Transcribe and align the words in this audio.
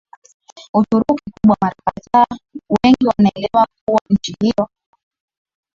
Uturuki 0.73 1.29
Kubwa 1.33 1.57
mara 1.61 1.75
kadhaa 1.85 2.37
wengi 2.83 3.07
wanaelewa 3.07 3.67
kuwa 3.85 4.01
nchi 4.09 4.35
yao 4.41 4.69